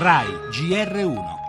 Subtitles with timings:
[0.00, 1.39] RAI GR1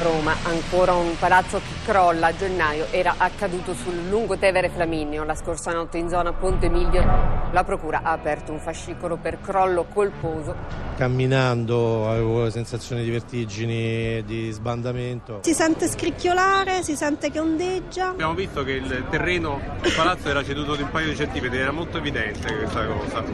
[0.00, 5.72] Roma, ancora un palazzo che crolla a gennaio, era accaduto sul Lungotevere Flaminio la scorsa
[5.72, 7.04] notte in zona Ponte Miglio.
[7.50, 10.54] La procura ha aperto un fascicolo per crollo colposo.
[10.96, 15.40] Camminando avevo la sensazione di vertigini, di sbandamento.
[15.42, 18.10] Si sente scricchiolare, si sente che ondeggia.
[18.10, 21.72] Abbiamo visto che il terreno del palazzo era ceduto di un paio di centimetri, era
[21.72, 23.24] molto evidente questa cosa.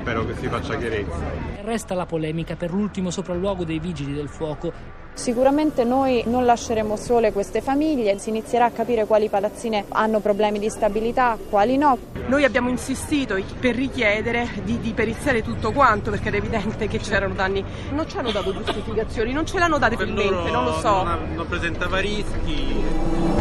[0.00, 1.52] Spero che si faccia chiarezza.
[1.62, 7.32] Resta la polemica per l'ultimo sopralluogo dei vigili del fuoco Sicuramente noi non lasceremo sole
[7.32, 11.96] queste famiglie, si inizierà a capire quali palazzine hanno problemi di stabilità, quali no.
[12.26, 17.34] Noi abbiamo insistito per richiedere di, di periziare tutto quanto perché era evidente che c'erano
[17.34, 17.64] danni.
[17.92, 21.04] Non ci hanno dato giustificazioni, non ce l'hanno date per mente, non lo so.
[21.04, 23.32] Non, non presentava rischi.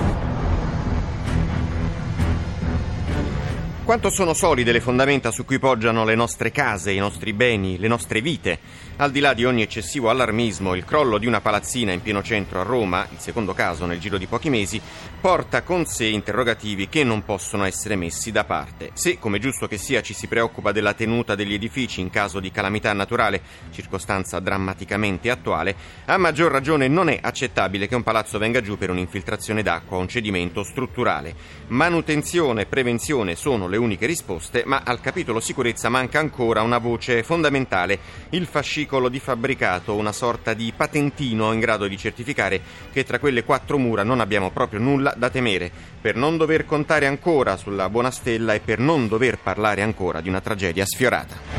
[3.84, 7.90] Quanto sono solide le fondamenta su cui poggiano le nostre case, i nostri beni, le
[7.90, 8.58] nostre vite?
[8.96, 12.60] Al di là di ogni eccessivo allarmismo, il crollo di una palazzina in pieno centro
[12.60, 14.80] a Roma, il secondo caso nel giro di pochi mesi,
[15.20, 18.92] porta con sé interrogativi che non possono essere messi da parte.
[18.94, 22.52] Se, come giusto che sia, ci si preoccupa della tenuta degli edifici in caso di
[22.52, 28.62] calamità naturale, circostanza drammaticamente attuale, a maggior ragione non è accettabile che un palazzo venga
[28.62, 31.34] giù per un'infiltrazione d'acqua o un cedimento strutturale.
[31.70, 37.24] Manutenzione e prevenzione sono le uniche risposte, ma al capitolo sicurezza manca ancora una voce
[37.24, 37.98] fondamentale,
[38.30, 38.46] il
[38.84, 43.78] fascicolo di fabbricato, una sorta di patentino in grado di certificare che tra quelle quattro
[43.78, 48.54] mura non abbiamo proprio nulla da temere, per non dover contare ancora sulla buona stella
[48.54, 51.53] e per non dover parlare ancora di una tragedia sfiorata.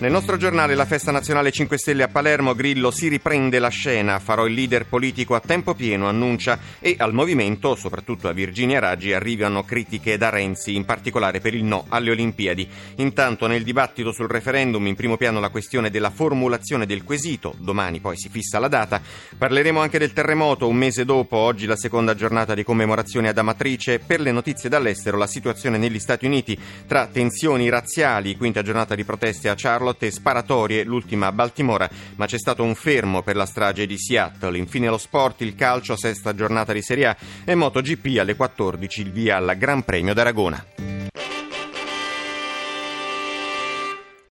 [0.00, 4.20] Nel nostro giornale La festa nazionale 5 Stelle a Palermo, Grillo si riprende la scena,
[4.20, 9.12] farò il leader politico a tempo pieno, annuncia, e al movimento, soprattutto a Virginia Raggi,
[9.12, 12.68] arrivano critiche da Renzi, in particolare per il no alle Olimpiadi.
[12.98, 17.98] Intanto nel dibattito sul referendum in primo piano la questione della formulazione del quesito, domani
[17.98, 19.02] poi si fissa la data.
[19.36, 23.98] Parleremo anche del terremoto, un mese dopo, oggi la seconda giornata di commemorazione ad Amatrice.
[23.98, 29.02] Per le notizie dall'estero la situazione negli Stati Uniti tra tensioni razziali, quinta giornata di
[29.02, 33.46] proteste a Charlotte, Charlotte sparatorie, l'ultima a Baltimora, ma c'è stato un fermo per la
[33.46, 34.58] strage di Seattle.
[34.58, 39.12] Infine lo sport, il calcio, sesta giornata di Serie A e MotoGP alle 14 il
[39.12, 40.77] via al Gran Premio d'Aragona.